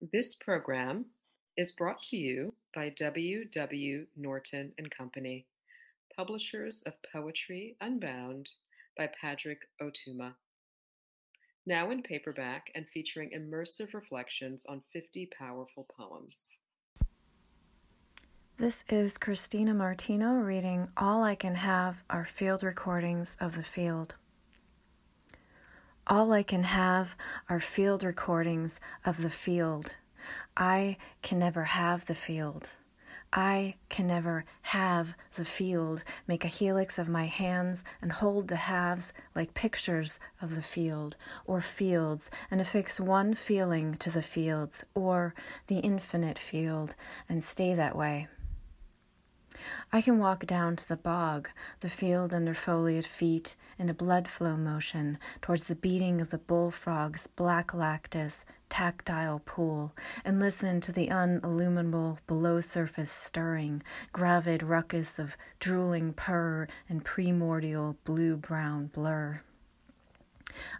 This 0.00 0.34
program 0.34 1.04
is 1.58 1.72
brought 1.72 2.00
to 2.04 2.16
you 2.16 2.54
by 2.74 2.88
W. 2.88 3.44
W. 3.44 4.06
Norton 4.16 4.72
and 4.78 4.90
Company, 4.90 5.44
publishers 6.16 6.82
of 6.86 6.94
Poetry 7.12 7.76
Unbound 7.82 8.48
by 8.96 9.10
Padraig 9.20 9.58
Ó 9.82 9.90
Tuama. 9.92 10.32
Now 11.66 11.90
in 11.90 12.02
paperback 12.02 12.70
and 12.74 12.88
featuring 12.88 13.32
immersive 13.36 13.92
reflections 13.92 14.64
on 14.64 14.82
50 14.90 15.28
powerful 15.38 15.86
poems. 15.94 16.60
This 18.56 18.86
is 18.88 19.18
Christina 19.18 19.74
Martino 19.74 20.32
reading 20.36 20.88
All 20.96 21.22
I 21.22 21.34
Can 21.34 21.56
Have 21.56 22.04
Are 22.08 22.24
Field 22.24 22.62
Recordings 22.62 23.36
of 23.38 23.54
the 23.54 23.62
Field. 23.62 24.14
All 26.10 26.32
I 26.32 26.42
can 26.42 26.64
have 26.64 27.14
are 27.48 27.60
field 27.60 28.02
recordings 28.02 28.80
of 29.06 29.22
the 29.22 29.30
field. 29.30 29.94
I 30.56 30.96
can 31.22 31.38
never 31.38 31.62
have 31.62 32.06
the 32.06 32.16
field. 32.16 32.70
I 33.32 33.76
can 33.90 34.08
never 34.08 34.44
have 34.62 35.14
the 35.36 35.44
field, 35.44 36.02
make 36.26 36.44
a 36.44 36.48
helix 36.48 36.98
of 36.98 37.08
my 37.08 37.26
hands 37.26 37.84
and 38.02 38.10
hold 38.10 38.48
the 38.48 38.56
halves 38.56 39.12
like 39.36 39.54
pictures 39.54 40.18
of 40.42 40.56
the 40.56 40.62
field 40.62 41.16
or 41.46 41.60
fields 41.60 42.28
and 42.50 42.60
affix 42.60 42.98
one 42.98 43.34
feeling 43.34 43.94
to 43.98 44.10
the 44.10 44.20
fields 44.20 44.82
or 44.96 45.32
the 45.68 45.78
infinite 45.78 46.40
field 46.40 46.96
and 47.28 47.44
stay 47.44 47.72
that 47.72 47.94
way. 47.94 48.26
I 49.92 50.00
can 50.00 50.18
walk 50.18 50.46
down 50.46 50.76
to 50.76 50.88
the 50.88 50.96
bog, 50.96 51.48
the 51.80 51.90
field 51.90 52.32
under 52.32 52.54
foliate 52.54 53.06
feet, 53.06 53.56
in 53.78 53.88
a 53.88 53.94
blood 53.94 54.28
flow 54.28 54.56
motion 54.56 55.18
towards 55.42 55.64
the 55.64 55.74
beating 55.74 56.20
of 56.20 56.30
the 56.30 56.38
bullfrog's 56.38 57.26
black 57.26 57.72
lactis 57.72 58.44
tactile 58.68 59.40
pool, 59.40 59.92
and 60.24 60.38
listen 60.38 60.80
to 60.80 60.92
the 60.92 61.08
unilluminable 61.08 62.18
below 62.26 62.60
surface 62.60 63.10
stirring, 63.10 63.82
gravid 64.12 64.62
ruckus 64.62 65.18
of 65.18 65.36
drooling 65.58 66.12
purr 66.12 66.68
and 66.88 67.04
primordial 67.04 67.96
blue 68.04 68.36
brown 68.36 68.86
blur. 68.86 69.42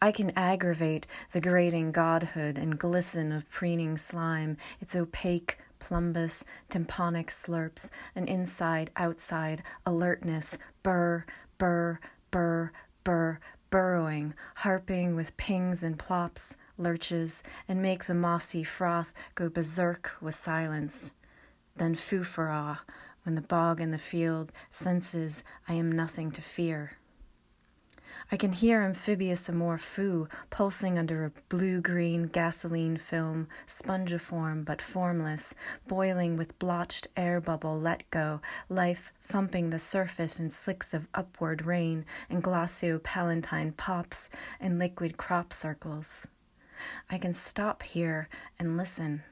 I 0.00 0.12
can 0.12 0.32
aggravate 0.36 1.06
the 1.32 1.40
grating 1.40 1.92
godhood 1.92 2.58
and 2.58 2.78
glisten 2.78 3.32
of 3.32 3.48
preening 3.50 3.96
slime, 3.96 4.56
its 4.80 4.94
opaque 4.94 5.58
plumbous, 5.78 6.42
tympanic 6.68 7.28
slurps, 7.28 7.90
an 8.14 8.26
inside 8.26 8.90
outside 8.96 9.62
alertness, 9.84 10.58
burr, 10.82 11.24
burr, 11.58 11.98
burr, 12.30 12.70
burr, 13.04 13.38
burrowing, 13.70 14.34
harping 14.56 15.14
with 15.14 15.36
pings 15.36 15.82
and 15.82 15.98
plops, 15.98 16.56
lurches, 16.78 17.42
and 17.68 17.82
make 17.82 18.04
the 18.04 18.14
mossy 18.14 18.62
froth 18.62 19.12
go 19.34 19.48
berserk 19.48 20.12
with 20.20 20.34
silence. 20.34 21.14
Then 21.76 21.96
foofaraw, 21.96 22.78
when 23.24 23.34
the 23.34 23.40
bog 23.40 23.80
in 23.80 23.90
the 23.90 23.98
field 23.98 24.52
senses 24.70 25.42
I 25.68 25.74
am 25.74 25.90
nothing 25.92 26.30
to 26.32 26.42
fear. 26.42 26.98
I 28.30 28.36
can 28.36 28.52
hear 28.52 28.82
amphibious 28.82 29.48
amor 29.48 29.78
fou 29.78 30.28
pulsing 30.50 30.98
under 30.98 31.24
a 31.24 31.32
blue 31.48 31.80
green 31.80 32.26
gasoline 32.26 32.96
film, 32.96 33.46
spongiform 33.68 34.64
but 34.64 34.82
formless, 34.82 35.54
boiling 35.86 36.36
with 36.36 36.58
blotched 36.58 37.06
air 37.16 37.40
bubble 37.40 37.78
let 37.78 38.10
go, 38.10 38.40
life 38.68 39.12
thumping 39.22 39.70
the 39.70 39.78
surface 39.78 40.40
in 40.40 40.50
slicks 40.50 40.92
of 40.92 41.06
upward 41.14 41.64
rain 41.64 42.04
and 42.28 42.42
glossopalentine 42.42 43.76
pops 43.76 44.28
and 44.58 44.76
liquid 44.76 45.16
crop 45.16 45.52
circles. 45.52 46.26
I 47.08 47.18
can 47.18 47.32
stop 47.32 47.84
here 47.84 48.28
and 48.58 48.76
listen 48.76 49.22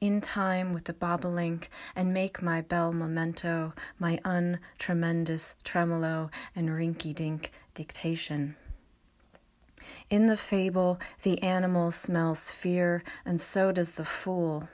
in 0.00 0.20
time 0.20 0.72
with 0.72 0.84
the 0.84 0.92
bobolink 0.92 1.64
and 1.94 2.12
make 2.12 2.42
my 2.42 2.60
bell 2.60 2.92
memento, 2.92 3.72
my 3.98 4.18
untremendous 4.24 5.54
tremolo 5.64 6.30
and 6.54 6.68
rinky 6.68 7.14
dink 7.14 7.52
dictation. 7.74 8.56
In 10.10 10.26
the 10.26 10.36
fable, 10.36 11.00
the 11.22 11.42
animal 11.42 11.90
smells 11.90 12.50
fear, 12.50 13.02
and 13.24 13.40
so 13.40 13.72
does 13.72 13.92
the 13.92 14.04
fool. 14.04 14.68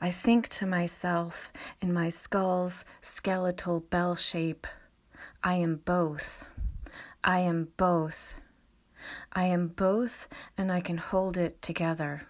I 0.00 0.10
think 0.10 0.48
to 0.50 0.66
myself, 0.66 1.52
in 1.80 1.92
my 1.92 2.08
skull's 2.08 2.84
skeletal 3.00 3.80
bell 3.80 4.14
shape, 4.14 4.66
I 5.42 5.54
am 5.54 5.76
both. 5.84 6.44
I 7.22 7.40
am 7.40 7.68
both. 7.76 8.34
I 9.32 9.44
am 9.44 9.68
both, 9.68 10.28
and 10.56 10.70
I 10.72 10.80
can 10.80 10.98
hold 10.98 11.36
it 11.36 11.60
together. 11.62 12.26